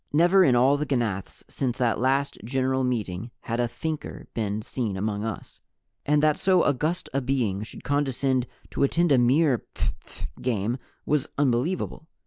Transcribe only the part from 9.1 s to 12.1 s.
a mere phph game was unbelievable.